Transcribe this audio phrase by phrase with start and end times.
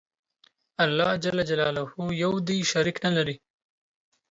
[0.83, 1.25] الله ج
[2.23, 3.35] یو دی شریک نه لری